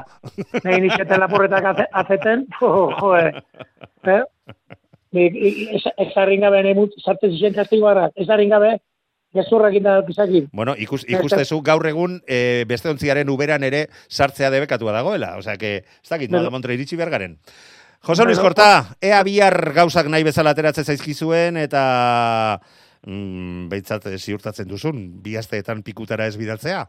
[0.62, 2.70] Nahi nixeten lapurretak aze- azeten, jo,
[4.06, 4.20] jo?
[5.12, 8.76] Ni, i- ez, ez arrin gabe, nahi mut, sartzen ziren kastigoara, ez arrin gabe,
[9.34, 10.48] gezurrak inda pizakin.
[10.52, 15.36] Bueno, ikus, ikustezu gaur egun e, beste ontziaren uberan ere sartzea debekatua dagoela.
[15.38, 16.44] Osea, que ez dakit, Bueno.
[16.44, 17.38] no, montre iritsi behar garen.
[18.02, 22.58] Jose Luis Korta, ea bihar gauzak nahi bezala ateratzen zaizkizuen, eta
[23.06, 26.86] mm, behintzat eh, ziurtatzen duzun, bi asteetan pikutara ez bidaltzea.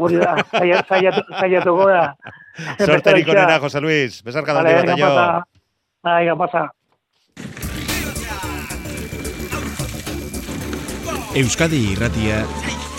[0.00, 2.14] Hori da, zaila- zailatu zailatuko da.
[2.86, 4.22] Sorterik onena, Jose Luis.
[4.24, 5.60] Besarka Vale, daude venga, bat jo.
[6.08, 6.62] Venga, pasa.
[11.30, 12.40] Euskadi irratia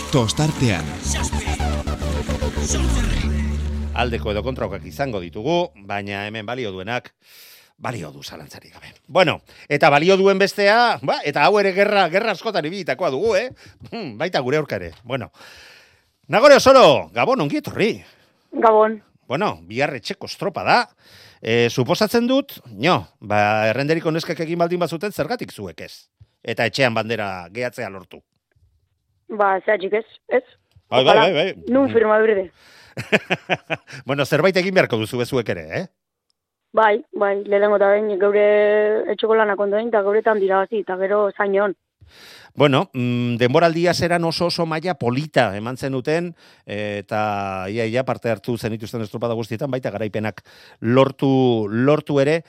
[0.07, 0.85] tostartean.
[3.91, 7.09] Aldeko edo kontraukak izango ditugu, baina hemen balio duenak,
[7.75, 8.93] balio du zalantzarik gabe.
[9.07, 13.49] Bueno, eta balio duen bestea, ba, eta hau ere gerra, gerra askotan ibilitakoa dugu, eh?
[13.89, 14.93] Hmm, baita gure aurka ere.
[15.03, 15.27] Bueno,
[16.31, 17.97] Nagore Osoro, Gabon, ongi etorri.
[18.63, 19.01] Gabon.
[19.27, 20.79] Bueno, bihar etxeko estropa da.
[21.41, 26.10] E, suposatzen dut, no, ba, errenderiko neskak egin baldin bazuten zergatik zuek ez.
[26.43, 28.21] Eta etxean bandera gehatzea lortu.
[29.29, 30.43] Ba, zehatzik ez, ez?
[30.89, 31.49] Bai, bai, bai, bai.
[31.71, 32.49] Nun firma berde.
[34.09, 35.85] bueno, zerbait egin beharko duzu bezuek ere, eh?
[36.75, 38.43] Bai, bai, lehenengo eta behin geure
[39.13, 41.75] etxoko lanak ondoen, eta geuretan dirabazi, eta gero zainon.
[42.55, 46.33] Bueno, mm, denboraldia zeran oso oso maila polita eman zenuten
[46.65, 50.41] eta ia ia parte hartu zenituzten estropada guztietan baita garaipenak
[50.81, 52.41] lortu lortu ere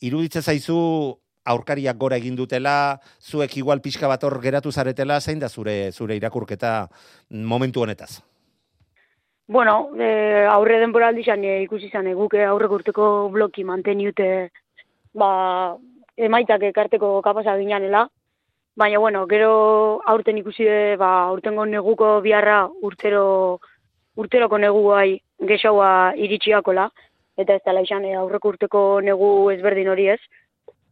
[0.00, 5.48] iruditzen zaizu aurkariak gora egin dutela, zuek igual pixka bat hor geratu zaretela, zein da
[5.48, 6.88] zure zure irakurketa
[7.30, 8.22] momentu honetaz?
[9.46, 14.28] Bueno, e, aurre denboraldi zan e, ikusi zan eguke aurrek urteko bloki manteniute
[15.12, 15.76] ba,
[16.16, 18.08] emaitak ekarteko kapasa ginanela.
[18.76, 23.60] Baina, bueno, gero aurten ikusi de, ba, aurtengo neguko biharra urtero,
[24.16, 26.88] urteroko negu bai gexaua iritsiakola.
[27.36, 30.20] Eta ez dela izan aurreko urteko negu ezberdin hori ez.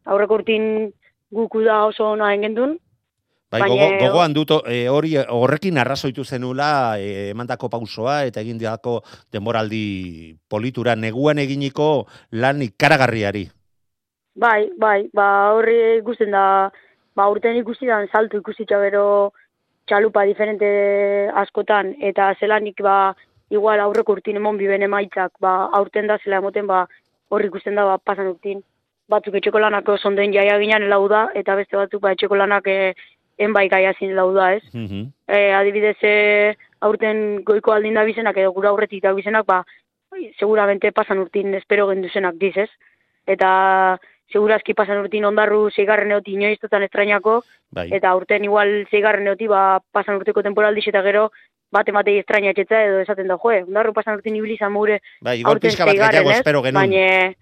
[0.04, 0.92] Aurreko urtin
[1.32, 2.78] guku da oso ona engendun,
[3.52, 8.56] Bai, Baina- gogo, gogoan dut e, hori horrekin arrazoitu zenula e, emandako pausoa eta egin
[8.56, 9.82] diako denboraldi
[10.48, 13.44] politura neguan eginiko lan ikaragarriari.
[14.40, 16.70] Bai, bai, ba horri ikusten da,
[17.14, 19.34] ba urten ikusi da salto ikusi gero
[19.86, 23.14] txalupa diferente askotan eta zelanik ba
[23.50, 26.86] igual aurreko urtin emon biben emaitzak, ba aurten da zela emoten ba
[27.28, 28.64] horri ikusten da ba pasan urtin.
[29.12, 32.94] Batzuk etxeko lanak onden jaia ginen lau da eta beste batzuk ba etxeko lanak e,
[33.38, 34.64] enbai gaia zin lau da, ez?
[34.72, 35.06] Mhm.
[35.28, 39.62] e, adibidez e, aurten goiko aldin da bizenak edo gura aurretik da bizenak, ba,
[40.38, 42.68] seguramente pasan urtin espero genduzenak dizez.
[43.26, 43.98] Eta
[44.32, 47.88] segurazki pasan urtin ondarru zeigarren eoti inoiztotan estrainako, Bai.
[47.92, 51.28] eta urten igual zeigarren eoti ba, pasan urteko temporaldiz eta gero
[51.72, 55.72] bat ematei estrainatxetza edo esaten da, joe, ondarru pasan urtin ibili izan mure Bai, aurten
[55.72, 56.40] gehiago ez?
[56.40, 56.90] espero genuen.
[56.90, 57.32] Baina,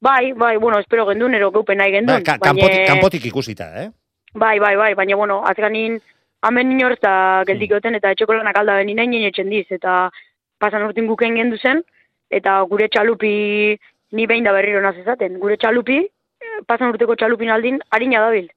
[0.00, 2.16] bai, bai, bueno, espero gendun, ero geupen nahi gendun.
[2.16, 3.90] Ba, ka- kanpotik, kanpotik ikusita, eh?
[4.34, 6.00] Bai, bai, bai, baina, bueno, azkanin,
[6.42, 7.76] hamen inor eta geldik Hmm.
[7.76, 10.10] goten, eta etxeko lanak alda benin nahi etxen diz, eta
[10.58, 11.82] pasan urtin guken gendu zen,
[12.30, 13.78] eta gure txalupi
[14.12, 15.38] ni behin da berriro naz ezaten.
[15.38, 18.48] Gure txalupi, eh, pasan urteko txalupin aldin, harina dabil.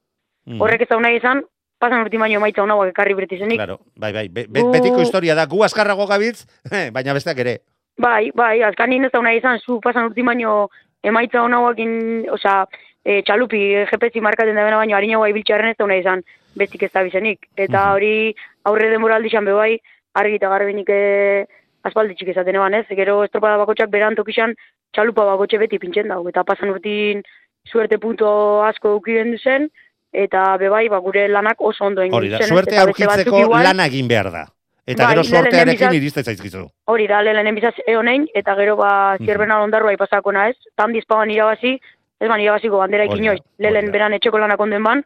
[0.46, 0.60] Mm.
[0.60, 1.42] Horrek ez nahi izan,
[1.78, 3.56] pasan urtin baino emaitza honauak ekarri bretizenik.
[3.58, 6.46] Claro, bai, bai, be, be- betiko historia da, gu azkarrago gabitz,
[6.92, 7.58] baina besteak ere.
[7.98, 10.68] Bai, bai, azkanin ez da nahi izan, zu pasan urtin baino
[11.02, 12.66] emaitza honauakin, osea,
[13.04, 16.22] e, txalupi GPS markaten da bena baino harina guai biltxarren ez da izan,
[16.54, 17.48] bestik ez da bizenik.
[17.56, 17.92] Eta Mhm.
[17.94, 18.34] hori
[18.64, 19.80] aurre denbora aldixan bebai,
[20.14, 21.46] argi eta garbinik e,
[21.82, 24.54] aspalditxik ezaten eban ez, gero estropada bakotxak beran tokixan
[24.92, 27.22] txalupa bakotxe beti pintzen dago, eta pasan urtin
[27.64, 29.70] suerte punto asko dukiren duzen,
[30.12, 34.30] eta bebai, ba, gure lanak oso ondo egin Hori da, suerte aurkitzeko lana egin behar
[34.30, 34.44] da.
[34.86, 36.66] Eta Bai, gero bizaz- iriste zaizkizu.
[36.90, 39.24] Hori da, lehenen bizaz eonein, eta gero ba, Mhm.
[39.26, 41.80] zierbena ondarru bai pasako naiz, tan dizpaban irabazi,
[42.20, 45.04] ez ban irabaziko bandera Hori ikin da, inoiz, lehen beran etxeko lanak onden ban,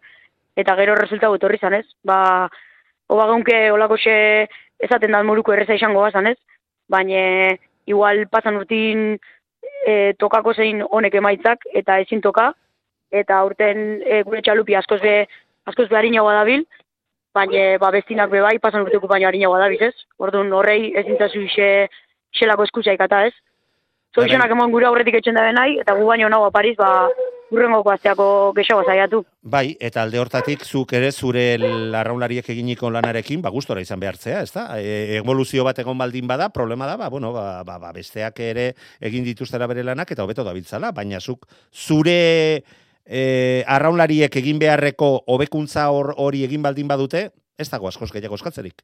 [0.57, 2.49] eta gero resultatu etorri zan ez, ba,
[3.09, 4.49] oba gaunke olako xe
[4.81, 6.39] ezaten da moruko erreza izango bazan ez,
[6.89, 9.19] baina igual pasan urtin
[9.87, 12.53] e, tokako zein honek emaitzak, eta ezin toka,
[13.12, 15.29] eta urten e, gure txalupi askoz be,
[15.67, 16.67] askoz be harinagoa dabil,
[17.37, 19.94] baina ba, bestinak be bai, pasan urteko baina harinagoa dabiz, ez?
[20.18, 21.70] Orduan horrei ez dintzazu xe,
[22.37, 23.35] xelako eskusa ikata, ez?
[24.16, 27.09] Zoizonak eman gure aurretik etxen da nahi, eta gu baino nagoa Paris, ba,
[27.53, 29.20] urrengoko asteako gexago zaiatu.
[29.42, 31.44] Bai, eta alde hortatik zuk ere zure
[31.92, 34.64] larraulariek eginiko lanarekin, ba, gustora izan behartzea, ez da?
[34.81, 38.70] E, evoluzio bat egon baldin bada, problema da, ba, bueno, ba, ba, ba, besteak ere
[39.01, 42.64] egin dituztera bere lanak, eta hobeto dabiltzala, baina zuk zure
[43.07, 48.83] e, arraunlariek egin beharreko hobekuntza hor- hori egin baldin badute, ez dago askoz gehiago eskatzerik.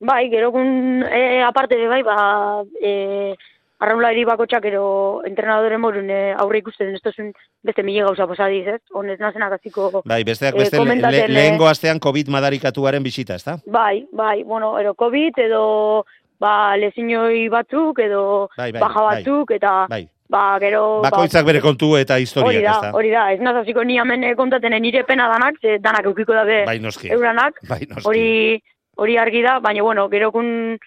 [0.00, 3.34] Bai, gero gun, e, aparte de bai, ba, e,
[3.80, 7.32] arraunlari bakotxak ero entrenadore morun e, aurre ikusten ez tozun
[7.62, 8.80] beste mili gauza pasadiz, ez?
[8.94, 10.02] Honez nazenak aziko...
[10.04, 13.56] Bai, besteak Eh, beste komentatzen, le, eh, lehengo astean COVID madarikatuaren bisita, ez da?
[13.66, 16.04] Bai, bai, bueno, ero COVID edo
[16.38, 19.16] ba, lezinoi batzuk edo Bai, bai, baja bai.
[19.18, 20.04] batzuk eta Bai.
[20.28, 21.00] Ba, gero...
[21.02, 22.90] Bakoitzak bere kontu eta Hori historiak, da, ez da?
[22.92, 26.34] hori da, ez nazaziko ni hemen eh, kontaten eh, nire pena danak, ze danak eukiko
[26.36, 27.08] dabe Bai, noski.
[27.10, 28.04] euranak, Bai, noski.
[28.08, 28.62] hori
[28.98, 30.78] hori argi da, baina bueno, gero kun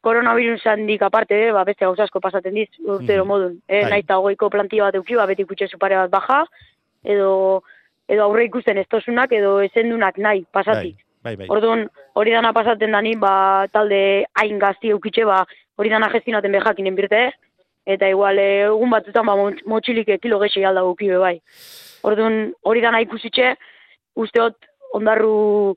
[0.00, 3.28] koronavirus handik aparte, eh, ba, beste gauza asko pasaten diz, urtero Mhm.
[3.28, 3.60] modun.
[3.68, 3.90] E, Bai.
[3.90, 6.44] Naiz eta hogeiko plantilla bat euki, ba, beti kutxe pare bat baja,
[7.04, 7.62] edo,
[8.08, 10.96] edo aurre ikusten estosunak, edo ezendunak nahi pasatik.
[11.22, 11.46] Bai, bai.
[11.50, 15.44] Orduan, hori dana pasaten dani, ba, talde hain gazti eukitxe, ba,
[15.76, 17.32] hori dana gestionaten behakin enbirte,
[17.88, 21.36] eta igual, egun batzutan, ba, motx- motxilik kilo gehi alda guki be bai.
[22.04, 23.54] Orduan, hori dana ikusitxe,
[24.20, 25.74] usteot, ondarru,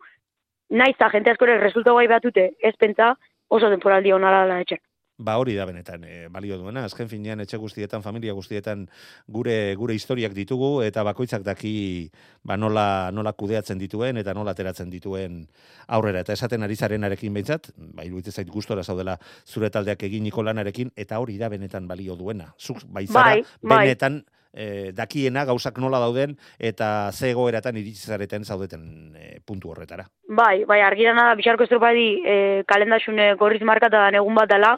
[0.70, 3.14] naiz eta jente askore resultatu gai behatute, ez pentsa,
[3.50, 4.82] oso temporaldi onara da etxen.
[5.22, 8.88] Ba hori da benetan, e, balio duena, azken finean etxe guztietan, familia guztietan
[9.28, 12.10] gure gure historiak ditugu eta bakoitzak daki
[12.44, 15.46] ba nola, nola kudeatzen dituen eta nola ateratzen dituen
[15.88, 16.26] aurrera.
[16.26, 21.22] Eta esaten ari zarenarekin behintzat, ba iruditzen zait gustora zaudela zure taldeak eginiko lanarekin eta
[21.22, 22.54] hori da benetan balio duena.
[22.58, 23.84] Zuk baizara Bai, bai.
[23.86, 30.08] benetan e, dakiena gauzak nola dauden eta ze egoeratan iritsi zareten zaudeten e, puntu horretara.
[30.28, 34.78] Bai, bai, argirana da, bisarko estropadi, e, kalendaxune gorriz markata da egun bat dela,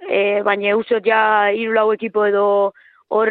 [0.00, 2.72] e, baina eusot ja hiru lau ekipo edo
[3.08, 3.30] hor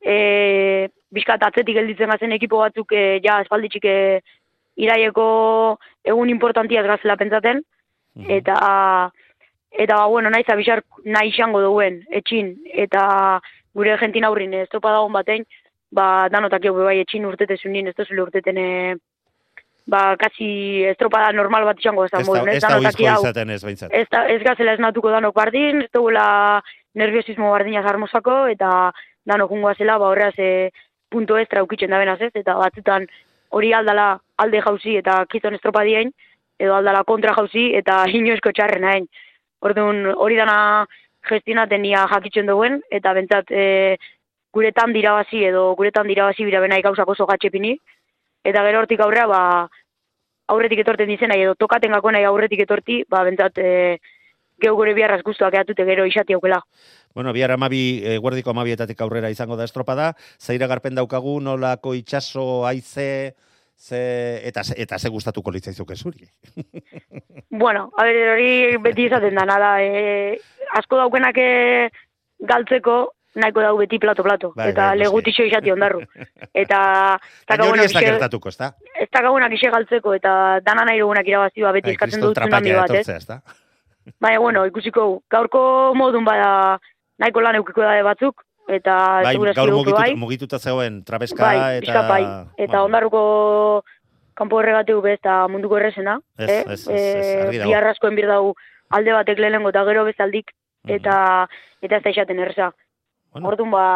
[0.00, 3.98] e, bizkat atzetik gelditzen gazen ekipo batzuk e, ja espalditxik e,
[4.76, 5.26] iraieko
[6.04, 7.62] egun importantiaz gazela pentsaten,
[8.14, 8.30] Mhm.
[8.30, 9.12] eta
[9.70, 13.40] eta ba, bueno, naiz abisar nahi izango duen, etxin, eta
[13.74, 15.46] gure gentin aurrin estropa dagoen batein,
[15.90, 18.96] ba, danotak jau bai etxin urtetezunin, ez tozule urteten, e,
[19.86, 23.90] ba, kasi estropada normal bat izango ez da Ez modun, ez da izaten ez behintzat.
[23.92, 26.62] ez, da, ez gazela esnatuko danok bardin, ez duela
[26.94, 28.92] nerviosismo bardinaz armosako, eta
[29.24, 30.70] danok zela, ba horreaz e,
[31.10, 33.06] punto estra aukitzen da benaz ez, eta batzutan
[33.50, 36.12] hori aldala alde jauzi eta kizon estropadien,
[36.58, 39.06] edo aldala kontra jauzi eta inoesko txarren hain.
[39.62, 40.86] Orduan hori dana
[41.28, 43.96] gestionaten nia jakitzen duen, eta bentsat e,
[44.52, 47.76] guretan dirabazi edo guretan dirabazi bira benai gauzak oso gatxepini,
[48.44, 49.42] eta gero hortik aurrea, ba,
[50.52, 53.98] aurretik etorten dizena, edo tokaten gako nahi aurretik etorti, ba, bentsat, e,
[54.62, 56.60] geu gure biharraz guztuak eatute gero isati aukela.
[57.14, 62.64] Bueno, bihar amabi, e, guardiko amabietatik aurrera izango da estropada, zeira garpen daukagu, nolako itxaso,
[62.66, 63.34] aize,
[63.76, 64.02] ze,
[64.48, 66.28] eta, eta ze gustatuko litzaizuke zuri.
[67.52, 70.38] Bueno, a ber, hori beti izaten da, nada, e,
[70.78, 71.90] asko daukenak e,
[72.48, 72.94] galtzeko,
[73.34, 74.52] nahiko dau beti plato-plato.
[74.56, 76.02] Bai, eta bai, legutixo izati ondarru.
[76.62, 76.78] Eta...
[77.48, 78.72] Baina hori ez da gertatuko, ez da?
[79.00, 82.72] Ez da gabunak ise galtzeko, eta dana nahi dugunak irabazioa beti Bai, eskatzen dut tsunami
[82.76, 83.26] bat, ez?
[83.26, 83.40] da?
[84.20, 85.62] Baina, bueno, ikusiko, gaurko
[85.94, 86.78] modun bada
[87.22, 90.14] nahiko lan eukiko da batzuk, eta Bai, gaur dugu mugituta, bai.
[90.16, 92.02] mugituta zegoen trabeska Bai, eta...
[92.08, 92.22] bai.
[92.56, 93.84] Eta Bueno, ondarruko
[94.34, 96.18] kanpo erregateu bez eta munduko errezena.
[96.38, 96.62] Ez, eh?
[96.66, 97.70] ez, ez, ez, argi dago.
[97.70, 98.54] bi arraskoen bir dau
[98.92, 100.50] alde batek lehenengo eta gero bezaldik,
[100.84, 100.94] Mhm.
[100.96, 101.16] eta
[101.80, 102.72] eta ez da izaten erreza.
[103.32, 103.48] Bueno.
[103.48, 103.86] Orduan ba,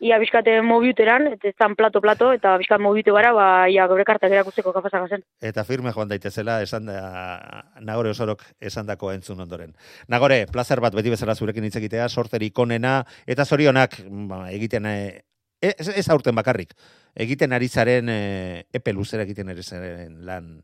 [0.00, 4.72] ia bizkate mobiuteran, eta zan plato-plato, eta bizkat mobiute gara, ba, ia gure kartak erakusteko
[4.74, 5.24] kapazak zen.
[5.40, 9.72] Eta firme joan daitezela, esan da, Nagore osorok esandako entzun ondoren.
[10.12, 15.22] Nagore, plazer bat beti bezala zurekin hitz egitea, sorterik onena, eta zorionak ba, egiten, eh,
[15.60, 16.76] ez, ez aurten bakarrik,
[17.14, 20.58] egiten ari zaren eh, epe luzera egiten ari zaren lan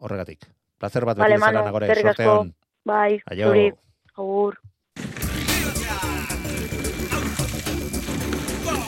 [0.00, 0.48] horregatik.
[0.80, 2.40] Plazer bat beti Vale, bezala, Manu, Nagore, eskerrik sorte asko.
[2.40, 2.54] on.
[2.84, 3.48] Bai, Aio.
[3.52, 3.72] zuri,
[4.16, 4.56] agur.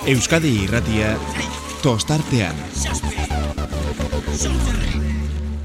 [0.04, 1.14] Euskadi irratia
[1.80, 2.58] tostartean.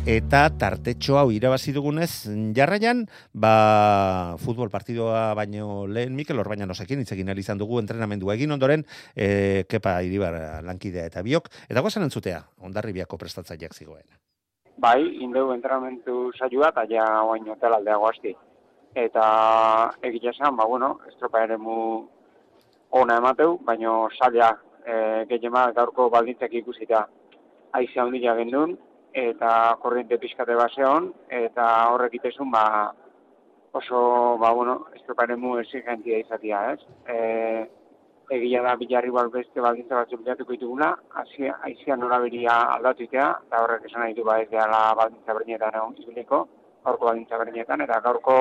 [0.08, 2.24] Eta tartetxo hau irabazi dugunez,
[2.56, 3.02] jarraian,
[3.36, 8.86] ba, futbol partidoa baino lehen Mikel Orbañanosekin hitz egin ahal izan dugu entrenamendua egin ondoren,
[9.12, 14.08] e, Kepa Iribar lankidea eta biok, eta gozen entzutea, ondarribiako prestatzaileak zigoen.
[14.80, 18.32] Bai, indeu entrenamentu saioa eta ja oain hotel aldeago asti.
[18.96, 19.28] Eta
[20.00, 21.76] egia esan, ba, bueno, estropa ere mu
[22.90, 24.50] ona emateu, baino saia
[24.86, 27.06] e, gehiema gaurko baldintzak ikusita
[27.78, 28.78] aizea handia gendun,
[29.14, 32.94] eta korriente pixkate baseon, eta horrek itezun, ba,
[33.74, 36.80] oso, ba, bueno, estropa ere mu exigentia izatia, ez?
[37.06, 37.20] E,
[38.30, 40.90] egia da bilarri bal beste baldintza batzuk bilatuko dituguna,
[41.22, 45.96] haizea haizea norabiria aldatuitea, eta horrek esan nahi du ba ez dela baldintza berdinetan egon
[46.04, 46.44] ibiliko,
[46.86, 48.36] gaurko baldintza berdinetan, eta gaurko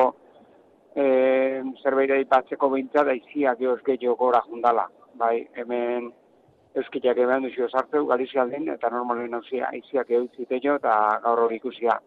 [0.98, 4.88] e, zerbait aipatzeko behintzat haizia gehoz gehiago gora jundala.
[5.18, 6.10] Bai, hemen
[6.78, 11.98] euskitiak ebean duzio sartzeu, Galizia alden, eta normalen hauzia haiziak eutziteio, eta gaur hori ikusia.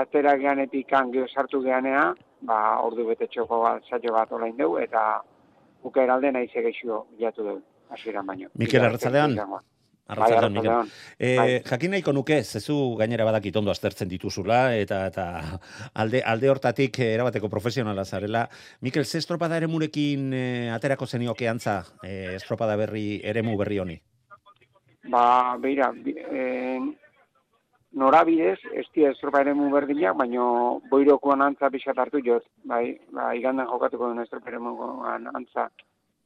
[0.00, 2.06] Atera geanetik kan geho sartu geanea,
[2.48, 5.20] ba, ordu bete txoko bat, saio bat olain deu, eta
[5.84, 8.50] bukaer alden haize geixio bilatu deu, hasieran baino.
[8.58, 9.36] Mikel, arratsaldean?
[10.08, 10.70] Arratsaldeon, Mikel.
[10.70, 11.18] arratsaldeon.
[11.18, 11.62] E, Bai.
[11.70, 15.26] jakin nahiko nuke, zezu gainera badakit ondo aztertzen dituzula, eta eta
[15.94, 18.48] alde, alde hortatik eh, erabateko profesionala zarela.
[18.80, 24.00] Mikel, ze estropada ere murekin eh, aterako zenioke antza eh, estropada berri, eremu berri honi?
[25.10, 25.90] Ba, beira,
[26.30, 26.92] en,
[27.92, 33.32] norabidez, ez dira estropa ere mu berdinak, baino boirokoan antza pixat hartu jot, bai, ba,
[33.36, 34.60] igandan jokatuko den estropa ere
[35.34, 35.68] antza.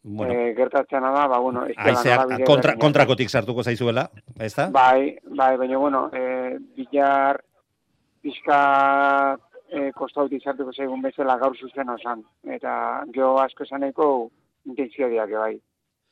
[0.09, 4.69] Bueno, Eh, gertatzen da, ba, bueno, Aizea, kontra, kontrakotik sartuko zaizuela, ez da?
[4.71, 7.41] Bai, bai, baina, bueno, e, bilar
[8.23, 8.61] pixka
[9.67, 12.23] e, kostautik sartuko zaigun bezala gaur zuzen osan.
[12.45, 14.31] Eta geho asko esaneko
[14.71, 15.57] intentzioak bai.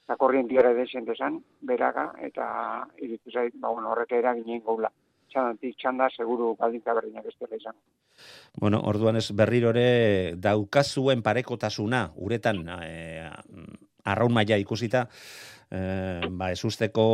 [0.04, 2.48] Eta korrientiara desente esan, beraga, eta
[2.98, 4.90] iritu zait, ba, bueno, horrek eraginen gaula.
[5.34, 7.74] Txandatik txanda, seguru baldintza berdinak ez dela izan.
[8.62, 9.86] Bueno, orduan ez berrirore
[10.38, 13.26] daukazuen parekotasuna, uretan eh,
[14.04, 15.08] arraun maila ikusita,
[15.74, 17.06] eh, ba, ezusteko,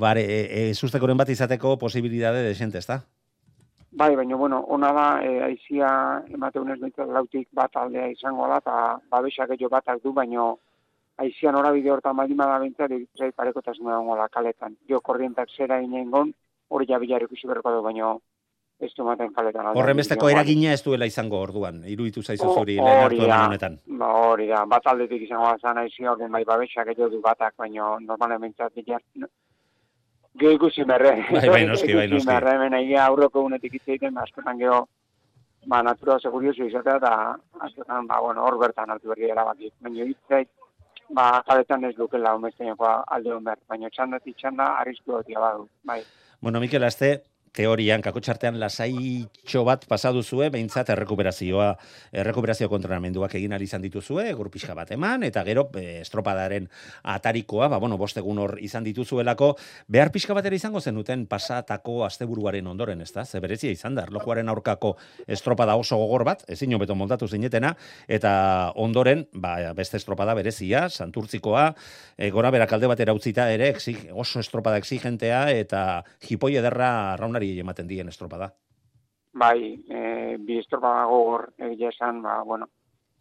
[0.00, 3.04] bare, e, ezustekoren bat izateko posibilidade desente, ezta?
[3.90, 5.88] Bai, baina, bueno, ona da, e, aizia
[6.34, 8.74] emateunez behintzat lautik bat aldea izango da, eta
[9.14, 10.50] babesak gehiago batak du, baina
[11.18, 14.76] aizia norabide hortan baldin bada behintzat, zait parekotasuna dago da kaletan.
[14.90, 16.34] Jo, korrientak zera inengon,
[16.68, 18.12] hori ja bilar ikusi berko du, baina
[18.80, 19.66] ez du ematen kaletan.
[19.66, 19.80] alde.
[19.80, 20.34] Horren besteko Bai.
[20.36, 23.78] eragina ez duela izango orduan, iruditu zaizu zuri lehen hartu eman honetan.
[23.98, 27.54] Ba, hori da, bat aldetik izango da zan aizia, orduan bai babesak gehiago du batak,
[27.58, 29.02] baina normalen behintzat bilar,
[30.38, 31.16] Geho ikusi merre.
[31.32, 32.28] Bai, bai, noski, bai, noski.
[32.28, 34.84] merre, egia aurroko unetik hitz egiten, ba, askotan geho,
[35.66, 37.12] ba, natura segurioso izatea, eta
[37.66, 39.72] askotan, ba, bueno, hor bertan hartu berri erabaki.
[39.80, 40.48] Baina hitzait,
[41.14, 43.50] ba, kaletan ez dukela umestenekoa alde hon.
[43.68, 46.02] Baina txandatik txanda, arrisku dotia badu, bai.
[46.40, 47.22] Bueno, Mikel, azte,
[47.58, 51.72] teorian, kakotxartean lasaitxo bat pasadu zue, behintzat errekuperazioa,
[52.22, 56.68] errekuperazio kontrenamenduak egin izan dituzue, egur pixka bat eman, eta gero estropadaren
[57.02, 59.54] atarikoa, ba, bueno, bostegun hor izan dituzuelako,
[59.88, 63.24] behar pixka bat ere izango zenuten pasatako asteburuaren ondoren, ez da?
[63.24, 64.94] Ze berezia izan da, erlojuaren aurkako
[65.26, 67.74] estropada oso gogor bat, ezin hobeto moldatu zinetena,
[68.06, 71.72] eta ondoren, ba, beste estropada berezia, santurtzikoa,
[72.14, 77.47] e, gora berak alde batera utzita ere, exig, oso estropada exigentea, eta jipoi ederra raunari
[77.60, 78.50] ematen dien estropada.
[79.38, 82.68] Bai, e, bi estropa gogor egia esan, ba, bueno,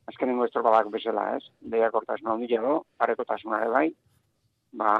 [0.08, 1.44] azkenengo estropadak bezala, ez?
[1.74, 3.88] Behiakortasun handia do, parekotasunare bai,
[4.82, 4.94] ba,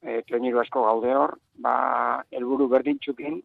[0.00, 1.36] e, treniru asko gaude hor,
[1.66, 1.74] ba,
[2.32, 3.38] helburu berdin txukin,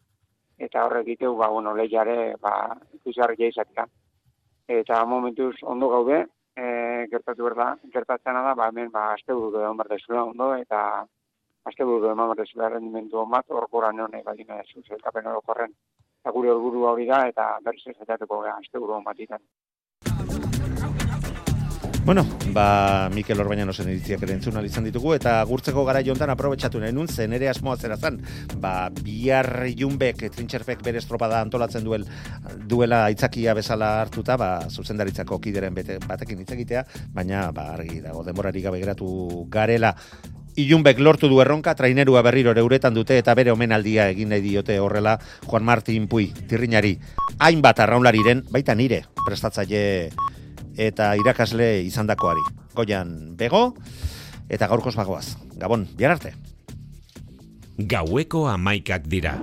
[0.57, 2.53] eta horrek iteu, ba, bueno, lehiare, ba,
[3.01, 3.85] ikusgarria izatea.
[4.79, 6.23] Eta momentuz ondo gaude,
[6.55, 6.65] e,
[7.11, 10.81] gertatu berda, gertatzena da, ba, hemen, ba, azte eman berdezula ondo, eta
[11.67, 15.73] azte buru eman berdezula rendimendu on bat, orkora neon nahi badina ez, zelkapen orokorren.
[16.23, 19.43] Eta gure helburu hori da, eta berriz ez ezateko gara, azte buru iten.
[22.07, 26.79] Bueno, ba, Mikel Orbañano zen iritziak ere entzun izan ditugu, eta gurtzeko gara jontan aprobetsatu
[26.79, 28.21] nahi nun, zen ere asmoa zera zen,
[28.63, 32.07] ba, bihar junbek, trintxerpek bere estropada antolatzen duel,
[32.63, 38.23] duela aitzakia bezala hartuta, ba, zuzendaritzako kideren bete, batekin hitz egitea, baina, ba, argi dago,
[38.23, 39.91] denborari gabe geratu garela,
[40.57, 45.19] Ilunbek lortu du erronka, trainerua berriro uretan dute eta bere omenaldia egin nahi diote horrela
[45.45, 46.97] Juan Martín Pui, tirrinari.
[47.37, 50.09] Hainbat arraunlariren, baita nire, prestatzaile
[50.75, 52.41] eta irakasle izandakoari.
[52.73, 53.75] Goian bego
[54.49, 55.37] eta gaurkoz bagoaz.
[55.61, 56.33] Gabon, bihar arte.
[57.77, 59.37] Gaueko amaikak dira.